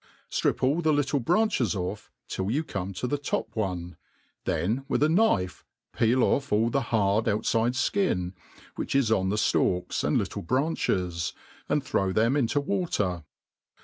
[0.31, 3.97] STRIP all the little branches off till you come to the top oncy
[4.45, 5.63] then with a knife
[5.95, 8.33] peel off all the hard outfide Mn^
[8.75, 11.33] whicb ]g on the ftalks and little branches,
[11.69, 13.25] and throw them into water.